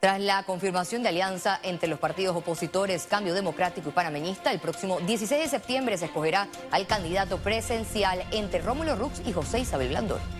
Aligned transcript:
Tras 0.00 0.18
la 0.18 0.42
confirmación 0.44 1.02
de 1.02 1.10
alianza 1.10 1.60
entre 1.62 1.86
los 1.86 1.98
partidos 1.98 2.34
opositores 2.34 3.06
Cambio 3.06 3.34
Democrático 3.34 3.90
y 3.90 3.92
Panameñista, 3.92 4.50
el 4.50 4.58
próximo 4.58 4.98
16 5.00 5.42
de 5.42 5.48
septiembre 5.48 5.98
se 5.98 6.06
escogerá 6.06 6.48
al 6.70 6.86
candidato 6.86 7.36
presencial 7.36 8.24
entre 8.30 8.62
Rómulo 8.62 8.96
Rux 8.96 9.20
y 9.26 9.32
José 9.34 9.60
Isabel 9.60 9.88
Blandón. 9.88 10.39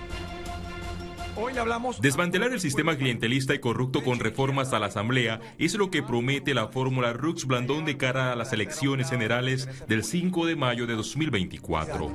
Hoy 1.37 1.57
hablamos... 1.57 2.01
Desmantelar 2.01 2.53
el 2.53 2.61
sistema 2.61 2.97
clientelista 2.97 3.55
y 3.55 3.61
corrupto 3.61 4.03
con 4.03 4.19
reformas 4.19 4.73
a 4.73 4.79
la 4.79 4.87
Asamblea 4.87 5.41
es 5.59 5.75
lo 5.75 5.91
que 5.91 6.03
promete 6.03 6.55
la 6.55 6.69
fórmula 6.69 7.13
Rux 7.13 7.47
Blandón 7.47 7.85
de 7.85 7.97
cara 7.97 8.33
a 8.33 8.37
las 8.37 8.53
elecciones 8.53 9.11
generales 9.11 9.69
del 9.87 10.03
5 10.03 10.47
de 10.47 10.57
mayo 10.57 10.87
de 10.87 10.95
2024. 10.95 12.09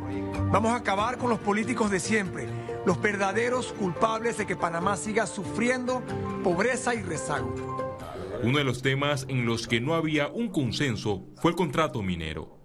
Vamos 0.52 0.72
a 0.72 0.76
acabar 0.76 1.18
con 1.18 1.30
los 1.30 1.40
políticos 1.40 1.92
de 1.92 2.00
siempre, 2.00 2.48
los 2.86 3.02
verdaderos 3.02 3.74
culpables 3.74 4.38
de 4.38 4.46
que 4.46 4.56
Panamá 4.56 4.98
siga 4.98 5.26
sufriendo 5.28 6.02
pobreza 6.44 6.94
y 6.94 7.02
rezago. 7.02 7.54
Uno 8.44 8.58
de 8.58 8.64
los 8.64 8.82
temas 8.82 9.26
en 9.30 9.46
los 9.46 9.68
que 9.68 9.80
no 9.80 9.96
había 9.96 10.28
un 10.28 10.50
consenso 10.50 11.24
fue 11.38 11.52
el 11.52 11.58
contrato 11.58 12.02
minero. 12.02 12.60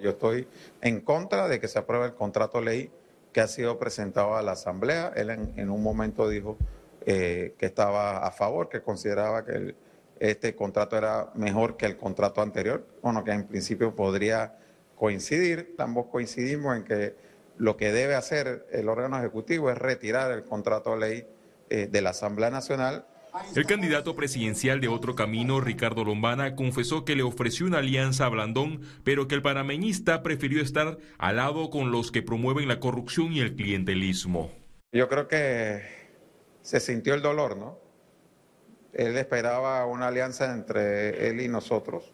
Yo 0.00 0.10
estoy 0.10 0.46
en 0.82 1.00
contra 1.00 1.48
de 1.48 1.58
que 1.58 1.68
se 1.68 1.78
apruebe 1.78 2.06
el 2.06 2.14
contrato 2.14 2.60
ley 2.60 2.90
que 3.36 3.42
ha 3.42 3.48
sido 3.48 3.78
presentado 3.78 4.34
a 4.34 4.40
la 4.40 4.52
Asamblea. 4.52 5.12
Él 5.14 5.28
en, 5.28 5.68
un 5.68 5.82
momento 5.82 6.26
dijo 6.26 6.56
eh, 7.04 7.54
que 7.58 7.66
estaba 7.66 8.26
a 8.26 8.30
favor, 8.30 8.70
que 8.70 8.80
consideraba 8.80 9.44
que 9.44 9.74
este 10.18 10.56
contrato 10.56 10.96
era 10.96 11.32
mejor 11.34 11.76
que 11.76 11.84
el 11.84 11.98
contrato 11.98 12.40
anterior, 12.40 12.86
bueno, 13.02 13.24
que 13.24 13.32
en 13.32 13.46
principio 13.46 13.94
podría 13.94 14.56
coincidir. 14.94 15.74
Ambos 15.76 16.06
coincidimos 16.06 16.78
en 16.78 16.84
que 16.84 17.14
lo 17.58 17.76
que 17.76 17.92
debe 17.92 18.14
hacer 18.14 18.66
el 18.72 18.88
órgano 18.88 19.18
ejecutivo 19.18 19.70
es 19.70 19.76
retirar 19.76 20.32
el 20.32 20.42
contrato 20.42 20.96
ley 20.96 21.26
eh, 21.68 21.88
de 21.92 22.00
la 22.00 22.10
Asamblea 22.10 22.48
Nacional 22.48 23.04
el 23.54 23.66
candidato 23.66 24.14
presidencial 24.14 24.80
de 24.80 24.88
Otro 24.88 25.14
Camino, 25.14 25.60
Ricardo 25.60 26.04
Lombana, 26.04 26.54
confesó 26.54 27.04
que 27.04 27.16
le 27.16 27.22
ofreció 27.22 27.66
una 27.66 27.78
alianza 27.78 28.26
a 28.26 28.28
Blandón, 28.28 28.82
pero 29.04 29.28
que 29.28 29.34
el 29.34 29.42
panameñista 29.42 30.22
prefirió 30.22 30.62
estar 30.62 30.98
al 31.18 31.36
lado 31.36 31.70
con 31.70 31.90
los 31.90 32.10
que 32.10 32.22
promueven 32.22 32.68
la 32.68 32.80
corrupción 32.80 33.32
y 33.32 33.40
el 33.40 33.54
clientelismo. 33.54 34.52
Yo 34.92 35.08
creo 35.08 35.28
que 35.28 35.82
se 36.62 36.80
sintió 36.80 37.14
el 37.14 37.22
dolor, 37.22 37.56
¿no? 37.56 37.78
Él 38.92 39.16
esperaba 39.16 39.84
una 39.86 40.08
alianza 40.08 40.52
entre 40.54 41.28
él 41.28 41.40
y 41.40 41.48
nosotros. 41.48 42.12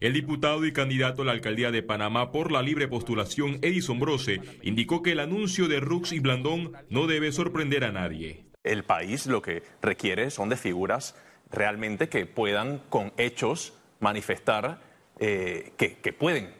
El 0.00 0.12
diputado 0.12 0.66
y 0.66 0.72
candidato 0.72 1.22
a 1.22 1.24
la 1.24 1.32
alcaldía 1.32 1.70
de 1.70 1.82
Panamá 1.82 2.32
por 2.32 2.50
la 2.50 2.62
libre 2.62 2.88
postulación, 2.88 3.58
Edison 3.62 4.00
Brose, 4.00 4.40
indicó 4.62 5.02
que 5.02 5.12
el 5.12 5.20
anuncio 5.20 5.68
de 5.68 5.80
Rux 5.80 6.12
y 6.12 6.18
Blandón 6.18 6.72
no 6.90 7.06
debe 7.06 7.30
sorprender 7.30 7.84
a 7.84 7.92
nadie 7.92 8.51
el 8.64 8.84
país 8.84 9.26
lo 9.26 9.42
que 9.42 9.62
requiere 9.80 10.30
son 10.30 10.48
de 10.48 10.56
figuras 10.56 11.14
realmente 11.50 12.08
que 12.08 12.26
puedan 12.26 12.80
con 12.88 13.12
hechos 13.16 13.74
manifestar 14.00 14.80
eh, 15.18 15.72
que, 15.76 16.12
pueden 16.12 16.52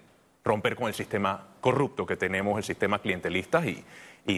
romper 0.44 0.76
con 0.76 0.88
el 0.88 0.94
sistema 0.94 1.48
corrupto 1.60 2.06
que 2.06 2.16
tenemos, 2.16 2.58
el 2.58 2.64
sistema 2.64 3.00
clientelista 3.00 3.62
y, 3.66 3.84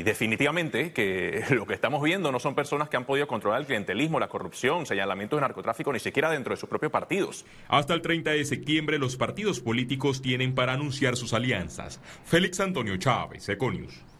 definitivamente 0.02 0.94
que 0.94 1.44
lo 1.50 1.66
que 1.66 1.74
estamos 1.74 2.02
viendo 2.02 2.32
no 2.32 2.40
son 2.40 2.54
personas 2.54 2.88
que 2.88 2.96
han 2.96 3.04
podido 3.04 3.26
controlar 3.26 3.60
el 3.60 3.66
clientelismo, 3.66 4.18
la 4.18 4.28
corrupción, 4.28 4.86
señalamientos 4.86 5.36
de 5.36 5.42
narcotráfico, 5.42 5.92
ni 5.92 6.00
siquiera 6.00 6.30
dentro 6.30 6.54
de 6.54 6.56
sus 6.56 6.68
propios 6.68 6.90
partidos. 6.90 7.44
Hasta 7.68 7.92
el 7.92 8.00
30 8.00 8.30
de 8.30 8.44
septiembre 8.46 8.98
los 8.98 9.16
partidos 9.16 9.60
políticos 9.60 10.22
tienen 10.22 10.54
para 10.54 10.72
anunciar 10.72 11.16
sus 11.16 11.34
alianzas. 11.34 12.00
Félix 12.24 12.60
Antonio 12.60 12.96
Chávez, 12.96 13.46
Econius. 13.48 14.13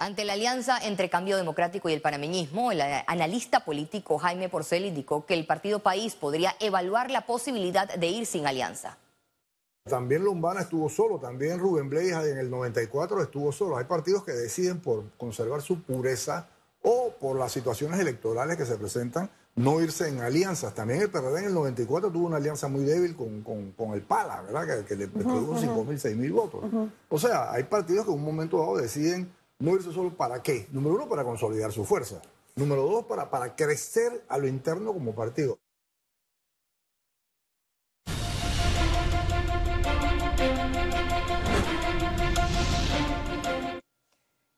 Ante 0.00 0.24
la 0.24 0.32
alianza 0.32 0.78
entre 0.78 1.10
Cambio 1.10 1.36
Democrático 1.36 1.90
y 1.90 1.92
el 1.92 2.00
panameñismo, 2.00 2.72
el 2.72 2.80
analista 3.06 3.66
político 3.66 4.16
Jaime 4.16 4.48
Porcel 4.48 4.86
indicó 4.86 5.26
que 5.26 5.34
el 5.34 5.44
Partido 5.44 5.80
País 5.80 6.14
podría 6.14 6.56
evaluar 6.58 7.10
la 7.10 7.26
posibilidad 7.26 7.86
de 7.86 8.06
ir 8.06 8.24
sin 8.24 8.46
alianza. 8.46 8.96
También 9.84 10.24
Lombana 10.24 10.62
estuvo 10.62 10.88
solo, 10.88 11.18
también 11.18 11.58
Rubén 11.58 11.90
Blades 11.90 12.32
en 12.32 12.38
el 12.38 12.48
94 12.48 13.22
estuvo 13.22 13.52
solo. 13.52 13.76
Hay 13.76 13.84
partidos 13.84 14.24
que 14.24 14.32
deciden 14.32 14.80
por 14.80 15.04
conservar 15.18 15.60
su 15.60 15.82
pureza 15.82 16.48
o 16.80 17.12
por 17.20 17.38
las 17.38 17.52
situaciones 17.52 18.00
electorales 18.00 18.56
que 18.56 18.64
se 18.64 18.76
presentan 18.76 19.28
no 19.54 19.82
irse 19.82 20.08
en 20.08 20.20
alianzas. 20.20 20.74
También 20.74 21.02
el 21.02 21.10
PRD 21.10 21.40
en 21.40 21.44
el 21.44 21.54
94 21.54 22.10
tuvo 22.10 22.26
una 22.26 22.38
alianza 22.38 22.68
muy 22.68 22.84
débil 22.84 23.14
con, 23.14 23.94
el 23.94 24.00
PALA, 24.00 24.40
¿verdad? 24.40 24.82
Que, 24.86 24.96
le 24.96 25.08
produjo 25.08 25.56
5.000, 25.56 26.16
6.000 26.16 26.32
votos. 26.32 26.64
O 27.10 27.18
sea, 27.18 27.52
hay 27.52 27.64
partidos 27.64 28.06
que 28.06 28.12
en 28.12 28.18
un 28.18 28.24
momento 28.24 28.58
dado 28.60 28.78
deciden 28.78 29.30
no 29.60 29.74
irse 29.74 29.92
solo 29.92 30.16
para 30.16 30.42
qué. 30.42 30.66
Número 30.72 30.96
uno, 30.96 31.08
para 31.08 31.22
consolidar 31.22 31.72
su 31.72 31.84
fuerza. 31.84 32.20
Número 32.56 32.82
dos, 32.82 33.04
para, 33.04 33.30
para 33.30 33.54
crecer 33.54 34.24
a 34.28 34.36
lo 34.38 34.48
interno 34.48 34.92
como 34.92 35.14
partido. 35.14 35.58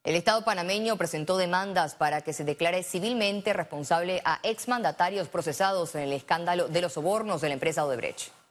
El 0.04 0.16
Estado 0.16 0.44
panameño 0.44 0.96
presentó 0.96 1.36
demandas 1.36 1.94
para 1.94 2.22
que 2.22 2.32
se 2.32 2.44
declare 2.44 2.82
civilmente 2.82 3.52
responsable 3.52 4.20
a 4.24 4.40
exmandatarios 4.42 5.28
procesados 5.28 5.94
en 5.94 6.02
el 6.02 6.12
escándalo 6.12 6.66
de 6.66 6.80
los 6.80 6.94
sobornos 6.94 7.40
de 7.40 7.48
la 7.48 7.54
empresa 7.54 7.84
Odebrecht. 7.84 8.41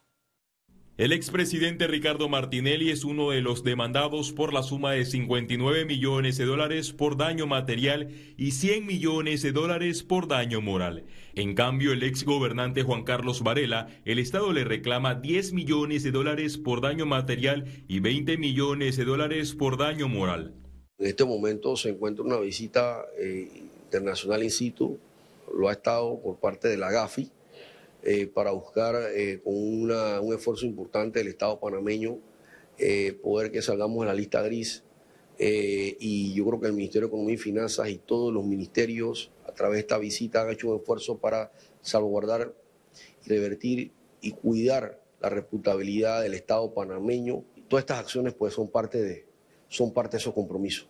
El 0.98 1.14
expresidente 1.14 1.88
Ricardo 1.88 2.28
Martinelli 2.28 2.92
es 2.92 3.06
uno 3.06 3.32
de 3.32 3.42
los 3.42 3.64
demandados 3.64 4.34
por 4.34 4.54
la 4.54 4.62
suma 4.62 4.92
de 4.92 5.06
59 5.06 5.86
millones 5.86 6.38
de 6.38 6.44
dólares 6.44 6.92
por 6.92 7.16
daño 7.16 7.48
material 7.48 8.10
y 8.38 8.52
100 8.52 8.86
millones 8.86 9.42
de 9.42 9.54
dólares 9.54 10.04
por 10.04 10.28
daño 10.28 10.60
moral. 10.60 11.06
En 11.34 11.56
cambio, 11.56 11.94
el 11.94 12.04
ex 12.04 12.26
gobernante 12.26 12.84
Juan 12.84 13.04
Carlos 13.06 13.42
Varela, 13.42 13.88
el 14.04 14.20
Estado 14.20 14.52
le 14.52 14.66
reclama 14.66 15.16
10 15.16 15.54
millones 15.54 16.04
de 16.04 16.12
dólares 16.12 16.58
por 16.58 16.82
daño 16.82 17.06
material 17.06 17.66
y 17.88 18.02
20 18.02 18.38
millones 18.38 18.98
de 18.98 19.06
dólares 19.06 19.56
por 19.56 19.78
daño 19.78 20.10
moral. 20.10 20.54
En 21.00 21.08
este 21.08 21.24
momento 21.24 21.78
se 21.78 21.90
encuentra 21.90 22.26
una 22.26 22.38
visita 22.38 23.06
eh, 23.18 23.50
internacional 23.86 24.44
in 24.44 24.52
situ, 24.52 25.00
lo 25.58 25.70
ha 25.70 25.72
estado 25.72 26.20
por 26.22 26.38
parte 26.38 26.68
de 26.68 26.78
la 26.78 26.92
GAFI 26.92 27.32
eh, 28.04 28.26
para 28.28 28.52
buscar 28.52 28.96
eh, 29.14 29.42
con 29.44 29.54
un 29.54 30.34
esfuerzo 30.34 30.66
importante 30.66 31.20
del 31.20 31.28
Estado 31.28 31.60
panameño 31.60 32.18
eh, 32.80 33.14
poder 33.22 33.52
que 33.52 33.62
salgamos 33.62 34.00
de 34.02 34.08
la 34.08 34.14
lista 34.16 34.42
gris. 34.42 34.84
y 35.38 36.34
yo 36.34 36.46
creo 36.46 36.60
que 36.60 36.68
el 36.68 36.74
Ministerio 36.74 37.08
de 37.08 37.14
Economía 37.14 37.36
y 37.36 37.38
Finanzas 37.38 37.90
y 37.90 37.98
todos 37.98 38.34
los 38.34 38.44
ministerios 38.46 39.32
a 39.46 39.54
través 39.54 39.76
de 39.76 39.82
esta 39.82 39.98
visita 39.98 40.42
han 40.42 40.50
hecho 40.50 40.70
un 40.70 40.80
esfuerzo 40.80 41.18
para 41.18 41.52
salvaguardar, 41.82 42.56
revertir 43.26 43.92
y 44.22 44.32
cuidar 44.32 45.02
la 45.20 45.30
reputabilidad 45.30 46.22
del 46.22 46.34
Estado 46.34 46.74
panameño. 46.74 47.44
Todas 47.68 47.84
estas 47.84 48.00
acciones 48.00 48.34
pues 48.34 48.54
son 48.54 48.68
parte 48.68 49.02
de, 49.02 49.26
son 49.68 49.94
parte 49.94 50.18
de 50.18 50.22
esos 50.22 50.34
compromisos. 50.34 50.88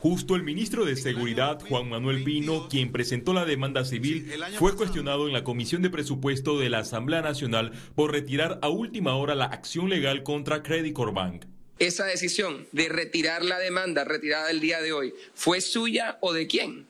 Justo 0.00 0.36
el 0.36 0.42
ministro 0.42 0.84
de 0.84 0.94
Seguridad, 0.94 1.58
Juan 1.68 1.88
Manuel 1.88 2.22
Pino, 2.22 2.68
quien 2.68 2.92
presentó 2.92 3.32
la 3.32 3.44
demanda 3.44 3.84
civil, 3.84 4.30
fue 4.58 4.76
cuestionado 4.76 5.26
en 5.26 5.32
la 5.32 5.42
Comisión 5.42 5.82
de 5.82 5.90
Presupuesto 5.90 6.58
de 6.58 6.68
la 6.68 6.80
Asamblea 6.80 7.22
Nacional 7.22 7.72
por 7.94 8.12
retirar 8.12 8.58
a 8.62 8.68
última 8.68 9.16
hora 9.16 9.34
la 9.34 9.46
acción 9.46 9.88
legal 9.88 10.22
contra 10.22 10.62
Credit 10.62 10.96
Bank. 11.12 11.46
Esa 11.78 12.04
decisión 12.04 12.66
de 12.72 12.88
retirar 12.88 13.42
la 13.44 13.58
demanda 13.58 14.04
retirada 14.04 14.50
el 14.50 14.60
día 14.60 14.80
de 14.80 14.92
hoy, 14.92 15.14
¿fue 15.34 15.60
suya 15.60 16.18
o 16.20 16.32
de 16.32 16.46
quién? 16.46 16.86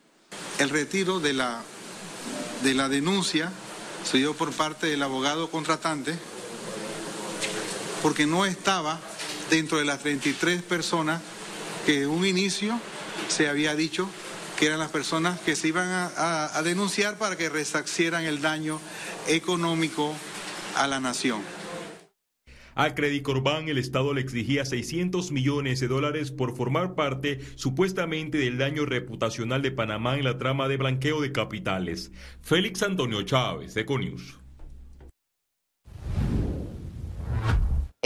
El 0.59 0.69
retiro 0.69 1.19
de 1.19 1.33
la, 1.33 1.63
de 2.63 2.73
la 2.73 2.89
denuncia 2.89 3.51
se 4.03 4.17
dio 4.17 4.33
por 4.33 4.51
parte 4.53 4.87
del 4.87 5.01
abogado 5.01 5.49
contratante 5.49 6.13
porque 8.01 8.25
no 8.25 8.45
estaba 8.45 8.99
dentro 9.49 9.77
de 9.77 9.85
las 9.85 9.99
33 9.99 10.61
personas 10.61 11.21
que 11.85 12.03
en 12.03 12.09
un 12.09 12.25
inicio 12.25 12.79
se 13.27 13.47
había 13.47 13.75
dicho 13.75 14.09
que 14.57 14.65
eran 14.65 14.79
las 14.79 14.89
personas 14.89 15.39
que 15.39 15.55
se 15.55 15.67
iban 15.67 15.87
a, 15.89 16.61
denunciar 16.63 17.17
para 17.17 17.37
que 17.37 17.49
resarcieran 17.49 18.25
el 18.25 18.41
daño 18.41 18.79
económico 19.27 20.13
a 20.75 20.87
la 20.87 20.99
nación. 20.99 21.41
A 22.73 22.93
Credit 22.93 23.23
Corban 23.23 23.69
el 23.69 23.77
Estado 23.77 24.13
le 24.13 24.21
exigía 24.21 24.65
600 24.65 25.31
millones 25.31 25.79
de 25.79 25.87
dólares 25.87 26.31
por 26.31 26.55
formar 26.55 26.93
parte 26.93 27.39
supuestamente 27.55 28.37
del 28.37 28.57
daño 28.57 28.85
reputacional 28.85 29.61
de 29.61 29.71
Panamá 29.71 30.17
en 30.17 30.23
la 30.23 30.37
trama 30.37 30.67
de 30.67 30.77
blanqueo 30.77 31.21
de 31.21 31.31
capitales. 31.31 32.11
Félix 32.41 32.83
Antonio 32.83 33.23
Chávez, 33.23 33.75
Econius. 33.77 34.37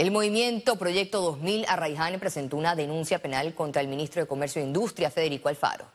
El 0.02 0.10
movimiento 0.10 0.74
Proyecto 0.74 1.20
2000 1.20 1.64
Arraiján 1.68 2.18
presentó 2.18 2.56
una 2.56 2.74
denuncia 2.74 3.20
penal 3.20 3.54
contra 3.54 3.80
el 3.80 3.86
ministro 3.86 4.20
de 4.20 4.26
Comercio 4.26 4.60
e 4.60 4.64
Industria, 4.64 5.12
Federico 5.12 5.48
Alfaro. 5.48 5.86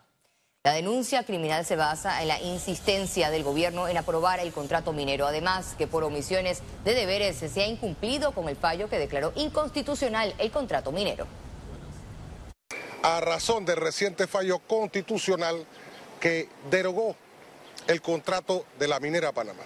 La 0.64 0.72
denuncia 0.72 1.26
criminal 1.26 1.66
se 1.66 1.76
basa 1.76 2.22
en 2.22 2.30
la 2.30 2.42
insistencia 2.42 3.30
del 3.30 3.44
gobierno 3.44 3.90
en 3.90 3.98
aprobar 3.98 4.40
el 4.40 4.54
contrato 4.54 4.94
minero, 4.94 5.28
además 5.28 5.76
que 5.78 5.88
por 5.88 6.06
omisiones 6.06 6.62
de 6.86 6.94
deberes 6.94 7.36
se 7.36 7.62
ha 7.62 7.68
incumplido 7.68 8.32
con 8.32 8.48
el 8.48 8.56
fallo 8.56 8.88
que 8.88 8.98
declaró 8.98 9.34
inconstitucional 9.36 10.34
el 10.38 10.52
contrato 10.52 10.94
minero. 10.94 11.28
A 13.04 13.20
razón 13.20 13.66
del 13.66 13.76
reciente 13.76 14.26
fallo 14.26 14.60
constitucional 14.60 15.66
que 16.22 16.48
derogó 16.72 17.14
el 17.88 18.02
contrato 18.02 18.68
de 18.80 18.88
la 18.88 19.02
minera 19.02 19.34
Panamá. 19.34 19.64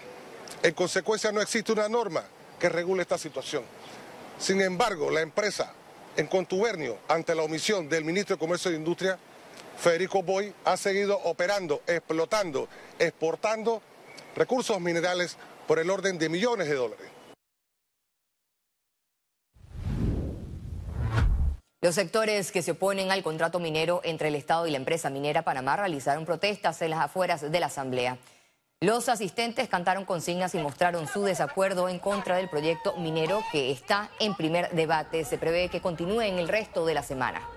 En 0.63 0.73
consecuencia, 0.73 1.31
no 1.31 1.41
existe 1.41 1.71
una 1.71 1.87
norma 1.87 2.23
que 2.57 2.69
regule 2.69 3.03
esta 3.03 3.19
situación. 3.19 3.63
Sin 4.41 4.59
embargo, 4.59 5.11
la 5.11 5.21
empresa, 5.21 5.71
en 6.17 6.25
contubernio 6.25 6.97
ante 7.07 7.35
la 7.35 7.43
omisión 7.43 7.87
del 7.87 8.03
ministro 8.03 8.35
de 8.35 8.39
Comercio 8.39 8.71
e 8.71 8.73
Industria, 8.73 9.19
Federico 9.77 10.23
Boy, 10.23 10.51
ha 10.65 10.77
seguido 10.77 11.19
operando, 11.25 11.83
explotando, 11.85 12.67
exportando 12.97 13.83
recursos 14.35 14.81
minerales 14.81 15.37
por 15.67 15.77
el 15.77 15.91
orden 15.91 16.17
de 16.17 16.27
millones 16.27 16.67
de 16.69 16.73
dólares. 16.73 17.05
Los 21.83 21.93
sectores 21.93 22.51
que 22.51 22.63
se 22.63 22.71
oponen 22.71 23.11
al 23.11 23.21
contrato 23.21 23.59
minero 23.59 24.01
entre 24.03 24.29
el 24.29 24.35
Estado 24.35 24.65
y 24.65 24.71
la 24.71 24.77
empresa 24.77 25.11
minera 25.11 25.43
Panamá 25.43 25.77
realizaron 25.77 26.25
protestas 26.25 26.81
en 26.81 26.89
las 26.89 26.99
afueras 26.99 27.51
de 27.51 27.59
la 27.59 27.67
Asamblea. 27.67 28.17
Los 28.83 29.09
asistentes 29.09 29.69
cantaron 29.69 30.05
consignas 30.05 30.55
y 30.55 30.57
mostraron 30.57 31.07
su 31.07 31.21
desacuerdo 31.21 31.87
en 31.87 31.99
contra 31.99 32.37
del 32.37 32.49
proyecto 32.49 32.97
minero 32.97 33.43
que 33.51 33.69
está 33.69 34.09
en 34.19 34.33
primer 34.33 34.71
debate. 34.71 35.23
Se 35.23 35.37
prevé 35.37 35.69
que 35.69 35.81
continúe 35.81 36.21
en 36.21 36.39
el 36.39 36.47
resto 36.47 36.83
de 36.83 36.95
la 36.95 37.03
semana. 37.03 37.47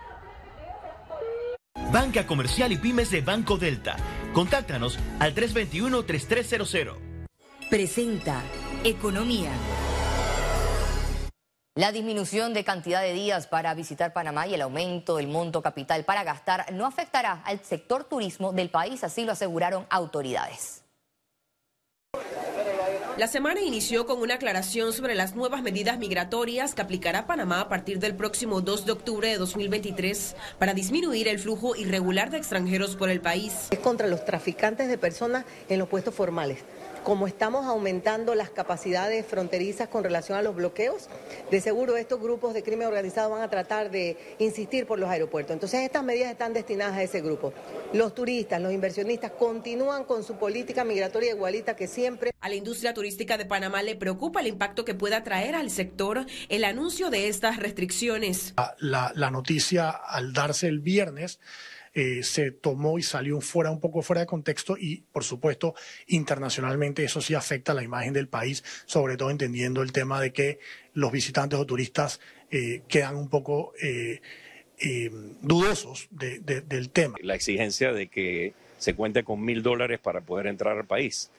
Banca 1.91 2.27
Comercial 2.27 2.73
y 2.73 2.77
Pymes 2.77 3.11
de 3.11 3.23
Banco 3.23 3.57
Delta. 3.57 3.97
Contáctanos 4.35 4.99
al 5.19 5.35
321-3300. 5.35 6.95
Presenta 7.71 8.43
Economía. 8.85 9.51
La 11.75 11.91
disminución 11.91 12.53
de 12.53 12.65
cantidad 12.65 13.01
de 13.01 13.15
días 13.15 13.47
para 13.47 13.73
visitar 13.73 14.13
Panamá 14.13 14.47
y 14.47 14.53
el 14.53 14.61
aumento 14.61 15.17
del 15.17 15.29
monto 15.29 15.63
capital 15.63 16.05
para 16.05 16.23
gastar 16.23 16.71
no 16.75 16.85
afectará 16.85 17.41
al 17.47 17.61
sector 17.65 18.05
turismo 18.05 18.53
del 18.53 18.69
país, 18.69 19.03
así 19.05 19.25
lo 19.25 19.33
aseguraron 19.33 19.87
autoridades. 19.89 20.84
La 23.17 23.29
semana 23.29 23.61
inició 23.61 24.07
con 24.07 24.21
una 24.21 24.35
aclaración 24.35 24.93
sobre 24.93 25.15
las 25.15 25.37
nuevas 25.37 25.63
medidas 25.63 25.99
migratorias 25.99 26.75
que 26.75 26.83
aplicará 26.83 27.29
Panamá 27.29 27.61
a 27.61 27.69
partir 27.69 28.01
del 28.01 28.17
próximo 28.17 28.61
2 28.61 28.87
de 28.87 28.91
octubre 28.93 29.29
de 29.29 29.39
2023 29.39 30.35
para 30.59 30.75
disminuir 30.75 31.29
el 31.29 31.39
flujo 31.39 31.77
irregular 31.77 32.31
de 32.31 32.39
extranjeros 32.39 32.97
por 32.97 33.11
el 33.11 33.21
país. 33.21 33.69
Es 33.71 33.79
contra 33.79 34.09
los 34.09 34.25
traficantes 34.25 34.89
de 34.89 34.99
personas 34.99 35.45
en 35.69 35.79
los 35.79 35.89
puestos 35.89 36.13
formales 36.13 36.65
como 37.05 37.27
estamos 37.27 37.67
aumentando 37.67 38.35
las 38.35 38.51
capacidades 38.51 39.27
fronterizas 39.27 39.89
con 39.89 40.03
relación 40.03 40.39
a 40.39 40.43
los 40.43 40.57
bloqueos, 40.57 41.09
de 41.51 41.61
seguro 41.61 41.97
estos 41.97 42.21
grupos 42.21 42.55
de 42.55 42.63
crimen 42.63 42.89
organizado 42.89 43.31
van 43.31 43.43
a 43.43 43.51
tratar 43.51 43.91
de 43.91 44.17
insistir 44.39 44.87
por 44.87 44.99
los 44.99 45.11
aeropuertos. 45.11 45.53
Entonces 45.53 45.83
estas 45.83 46.03
medidas 46.03 46.33
están 46.33 46.55
destinadas 46.55 46.97
a 46.97 47.03
ese 47.03 47.21
grupo. 47.21 47.53
Los 47.93 48.15
turistas, 48.15 48.61
los 48.61 48.73
inversionistas 48.73 49.33
continúan 49.33 50.05
con 50.05 50.25
su 50.25 50.37
política 50.37 50.83
migratoria 50.83 51.33
igualita 51.33 51.77
que 51.77 51.87
siempre. 51.87 52.33
A 52.41 52.49
la 52.49 52.55
industria 52.55 52.95
turística 52.95 53.37
de 53.37 53.45
Panamá 53.45 53.83
le 53.83 53.97
preocupa 53.97 54.41
el 54.41 54.47
impacto 54.47 54.85
que 54.85 54.95
pueda 54.95 55.23
traer 55.23 55.55
al 55.55 55.71
sector 55.71 56.27
el 56.49 56.65
anuncio 56.65 57.11
de 57.11 57.29
estas 57.29 57.59
restricciones. 57.59 58.55
La, 58.79 59.13
la 59.15 59.31
noticia 59.31 59.91
al 59.91 60.33
darse 60.33 60.69
el 60.69 60.81
viernes 60.81 61.39
eh, 61.97 62.25
se 62.25 62.51
tomó 62.51 62.99
y 62.99 63.05
salió 63.05 63.41
fuera 63.41 63.71
un 63.71 63.79
poco 63.79 64.03
fuera 64.03 64.21
de 64.21 64.27
contexto 64.27 64.77
y, 64.77 65.05
por 65.13 65.23
supuesto, 65.23 65.77
internacionalmente 66.09 67.05
eso 67.05 67.21
sí 67.21 67.35
afecta 67.35 67.73
la 67.73 67.85
imagen 67.85 68.13
del 68.13 68.27
país, 68.27 68.65
sobre 68.85 69.17
todo 69.17 69.31
entendiendo 69.31 69.81
el 69.81 69.93
tema 69.93 70.21
de 70.21 70.33
que 70.33 70.59
los 70.93 71.13
visitantes 71.13 71.57
o 71.57 71.65
turistas 71.67 72.21
eh, 72.51 72.83
quedan 72.89 73.15
un 73.15 73.29
poco 73.29 73.75
eh, 73.81 74.21
dudosos 75.41 76.09
del 76.11 76.91
tema. 76.91 77.17
La 77.23 77.37
exigencia 77.37 77.93
de 77.93 78.09
que 78.09 78.55
se 78.77 78.95
cuente 78.95 79.23
con 79.23 79.45
mil 79.45 79.63
dólares 79.63 80.01
para 80.01 80.21
poder 80.21 80.49
entrar 80.49 80.77
al 80.77 80.87
país. 80.87 81.31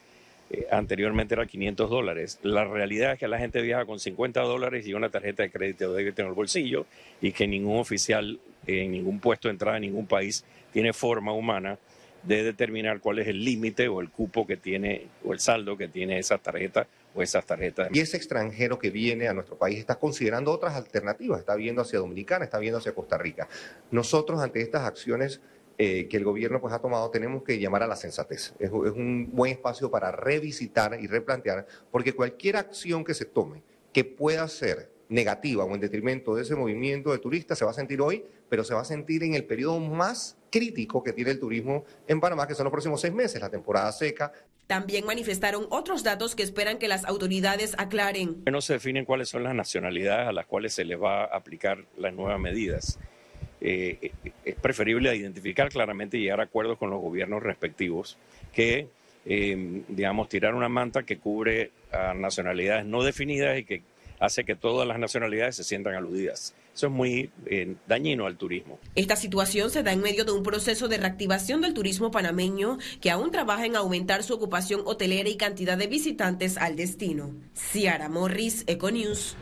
anteriormente 0.70 1.34
era 1.34 1.46
500 1.46 1.90
dólares. 1.90 2.38
La 2.42 2.64
realidad 2.64 3.12
es 3.12 3.18
que 3.18 3.28
la 3.28 3.38
gente 3.38 3.60
viaja 3.60 3.84
con 3.84 4.00
50 4.00 4.40
dólares 4.40 4.86
y 4.86 4.94
una 4.94 5.10
tarjeta 5.10 5.42
de 5.42 5.50
crédito 5.50 5.92
de 5.92 6.02
débito 6.02 6.22
en 6.22 6.28
el 6.28 6.34
bolsillo 6.34 6.86
y 7.20 7.32
que 7.32 7.46
ningún 7.46 7.78
oficial 7.78 8.40
en 8.66 8.90
ningún 8.90 9.20
puesto 9.20 9.48
de 9.48 9.52
entrada 9.52 9.76
en 9.76 9.82
ningún 9.82 10.06
país 10.06 10.44
tiene 10.72 10.92
forma 10.92 11.32
humana 11.32 11.78
de 12.22 12.42
determinar 12.42 13.00
cuál 13.00 13.20
es 13.20 13.28
el 13.28 13.44
límite 13.44 13.88
o 13.88 14.00
el 14.00 14.10
cupo 14.10 14.46
que 14.46 14.56
tiene 14.56 15.06
o 15.24 15.32
el 15.32 15.38
saldo 15.38 15.76
que 15.76 15.88
tiene 15.88 16.18
esa 16.18 16.38
tarjeta 16.38 16.86
o 17.14 17.22
esas 17.22 17.46
tarjetas. 17.46 17.88
Y 17.92 18.00
ese 18.00 18.16
extranjero 18.16 18.78
que 18.78 18.90
viene 18.90 19.28
a 19.28 19.32
nuestro 19.32 19.56
país 19.56 19.78
está 19.78 19.96
considerando 19.96 20.50
otras 20.52 20.74
alternativas, 20.74 21.38
está 21.38 21.54
viendo 21.54 21.82
hacia 21.82 21.98
Dominicana, 21.98 22.44
está 22.44 22.58
viendo 22.58 22.78
hacia 22.78 22.94
Costa 22.94 23.16
Rica. 23.16 23.48
Nosotros 23.90 24.40
ante 24.40 24.60
estas 24.60 24.82
acciones 24.82 25.40
eh, 25.78 26.08
que 26.08 26.16
el 26.16 26.24
gobierno 26.24 26.60
pues, 26.60 26.74
ha 26.74 26.80
tomado 26.80 27.10
tenemos 27.10 27.42
que 27.42 27.58
llamar 27.58 27.82
a 27.82 27.86
la 27.86 27.96
sensatez. 27.96 28.54
Es, 28.58 28.70
es 28.70 28.70
un 28.70 29.30
buen 29.32 29.52
espacio 29.52 29.90
para 29.90 30.10
revisitar 30.10 30.98
y 31.00 31.06
replantear, 31.06 31.66
porque 31.90 32.12
cualquier 32.12 32.56
acción 32.56 33.04
que 33.04 33.14
se 33.14 33.24
tome 33.24 33.62
que 33.92 34.04
pueda 34.04 34.46
ser 34.48 34.90
negativa 35.08 35.64
o 35.64 35.74
en 35.74 35.80
detrimento 35.80 36.34
de 36.34 36.42
ese 36.42 36.54
movimiento 36.54 37.12
de 37.12 37.18
turistas 37.18 37.58
se 37.58 37.64
va 37.64 37.70
a 37.70 37.74
sentir 37.74 38.00
hoy, 38.00 38.24
pero 38.48 38.64
se 38.64 38.74
va 38.74 38.80
a 38.80 38.84
sentir 38.84 39.22
en 39.22 39.34
el 39.34 39.44
periodo 39.44 39.78
más 39.78 40.36
crítico 40.50 41.02
que 41.02 41.12
tiene 41.12 41.32
el 41.32 41.40
turismo 41.40 41.84
en 42.06 42.20
Panamá, 42.20 42.46
que 42.46 42.54
son 42.54 42.64
los 42.64 42.72
próximos 42.72 43.00
seis 43.00 43.12
meses, 43.12 43.40
la 43.40 43.50
temporada 43.50 43.92
seca. 43.92 44.32
También 44.66 45.06
manifestaron 45.06 45.66
otros 45.70 46.02
datos 46.02 46.34
que 46.34 46.42
esperan 46.42 46.78
que 46.78 46.88
las 46.88 47.04
autoridades 47.04 47.74
aclaren. 47.78 48.42
No 48.50 48.60
se 48.60 48.74
definen 48.74 49.04
cuáles 49.04 49.28
son 49.28 49.44
las 49.44 49.54
nacionalidades 49.54 50.28
a 50.28 50.32
las 50.32 50.46
cuales 50.46 50.72
se 50.72 50.84
les 50.84 51.00
va 51.00 51.24
a 51.24 51.36
aplicar 51.36 51.84
las 51.96 52.12
nuevas 52.12 52.40
medidas. 52.40 52.98
Eh, 53.60 54.12
es 54.44 54.54
preferible 54.56 55.14
identificar 55.14 55.68
claramente 55.70 56.18
y 56.18 56.22
llegar 56.22 56.40
a 56.40 56.44
acuerdos 56.44 56.78
con 56.78 56.90
los 56.90 57.00
gobiernos 57.00 57.42
respectivos 57.42 58.18
que, 58.52 58.88
eh, 59.24 59.82
digamos, 59.88 60.28
tirar 60.28 60.54
una 60.54 60.68
manta 60.68 61.04
que 61.04 61.18
cubre 61.18 61.70
a 61.92 62.12
nacionalidades 62.12 62.84
no 62.86 63.02
definidas 63.02 63.58
y 63.58 63.64
que 63.64 63.82
hace 64.20 64.44
que 64.44 64.56
todas 64.56 64.86
las 64.86 64.98
nacionalidades 64.98 65.56
se 65.56 65.64
sientan 65.64 65.94
aludidas. 65.94 66.54
Eso 66.74 66.88
es 66.88 66.92
muy 66.92 67.30
eh, 67.46 67.74
dañino 67.86 68.26
al 68.26 68.36
turismo. 68.36 68.78
Esta 68.94 69.16
situación 69.16 69.70
se 69.70 69.82
da 69.82 69.92
en 69.92 70.02
medio 70.02 70.24
de 70.24 70.32
un 70.32 70.42
proceso 70.42 70.88
de 70.88 70.98
reactivación 70.98 71.62
del 71.62 71.72
turismo 71.72 72.10
panameño 72.10 72.78
que 73.00 73.10
aún 73.10 73.30
trabaja 73.30 73.64
en 73.64 73.76
aumentar 73.76 74.22
su 74.22 74.34
ocupación 74.34 74.82
hotelera 74.84 75.28
y 75.28 75.36
cantidad 75.36 75.78
de 75.78 75.86
visitantes 75.86 76.58
al 76.58 76.76
destino. 76.76 77.30
Ciara 77.54 78.08
Morris, 78.08 78.64
Econews. 78.66 79.36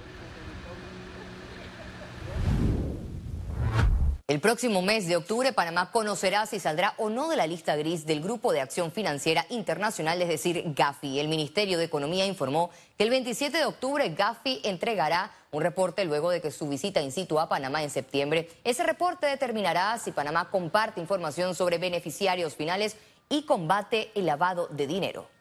El 4.27 4.41
próximo 4.41 4.81
mes 4.81 5.07
de 5.07 5.17
octubre, 5.17 5.53
Panamá 5.53 5.91
conocerá 5.93 6.47
si 6.47 6.59
saldrá 6.59 6.95
o 6.97 7.11
no 7.11 7.29
de 7.29 7.37
la 7.37 7.47
lista 7.47 7.77
gris 7.77 8.07
del 8.07 8.23
Grupo 8.23 8.55
de 8.55 8.63
Acción 8.63 8.91
Financiera 8.91 9.45
Internacional, 9.51 10.23
es 10.23 10.29
decir, 10.29 10.63
GAFI. 10.75 11.21
El 11.21 11.29
Ministerio 11.29 11.77
de 11.77 11.85
Economía 11.85 12.25
informó 12.25 12.71
que 12.97 13.05
el 13.05 13.11
27 13.11 13.59
de 13.59 13.67
octubre 13.67 14.09
GAFI 14.09 14.63
entregará 14.65 15.31
un 15.51 15.63
reporte 15.63 16.07
luego 16.07 16.31
de 16.31 16.41
que 16.41 16.51
su 16.51 16.67
visita 16.67 17.03
in 17.03 17.13
situ 17.13 17.39
a 17.39 17.51
Panamá 17.51 17.83
en 17.83 17.91
septiembre. 17.91 18.49
Ese 18.65 18.83
reporte 18.83 19.27
determinará 19.27 19.99
si 19.99 20.11
Panamá 20.11 20.49
comparte 20.49 21.03
información 21.03 21.55
sobre 21.55 21.77
beneficiarios 21.77 22.57
finales 22.57 22.97
y 23.29 23.43
combate 23.43 24.11
el 24.15 24.25
lavado 24.25 24.69
de 24.69 24.87
dinero. 24.87 25.34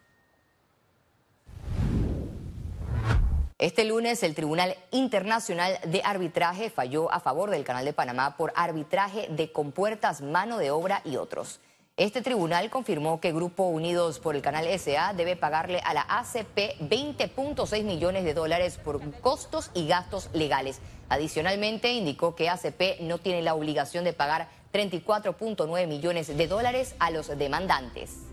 Este 3.59 3.85
lunes 3.85 4.23
el 4.23 4.33
Tribunal 4.33 4.75
Internacional 4.91 5.77
de 5.85 6.01
Arbitraje 6.03 6.71
falló 6.71 7.11
a 7.11 7.19
favor 7.19 7.51
del 7.51 7.63
Canal 7.63 7.85
de 7.85 7.93
Panamá 7.93 8.35
por 8.35 8.51
arbitraje 8.55 9.27
de 9.29 9.51
compuertas, 9.51 10.21
mano 10.21 10.57
de 10.57 10.71
obra 10.71 11.01
y 11.05 11.17
otros. 11.17 11.59
Este 11.95 12.23
tribunal 12.23 12.71
confirmó 12.71 13.21
que 13.21 13.31
Grupo 13.31 13.65
Unidos 13.65 14.19
por 14.19 14.35
el 14.35 14.41
Canal 14.41 14.65
SA 14.79 15.13
debe 15.13 15.35
pagarle 15.35 15.79
a 15.85 15.93
la 15.93 16.01
ACP 16.09 16.79
20.6 16.79 17.83
millones 17.83 18.23
de 18.23 18.33
dólares 18.33 18.79
por 18.83 18.99
costos 19.21 19.69
y 19.75 19.87
gastos 19.87 20.31
legales. 20.33 20.79
Adicionalmente, 21.09 21.93
indicó 21.93 22.35
que 22.35 22.49
ACP 22.49 23.01
no 23.01 23.19
tiene 23.19 23.43
la 23.43 23.53
obligación 23.53 24.03
de 24.03 24.13
pagar 24.13 24.49
34.9 24.73 25.85
millones 25.85 26.35
de 26.35 26.47
dólares 26.47 26.95
a 26.97 27.11
los 27.11 27.27
demandantes. 27.37 28.32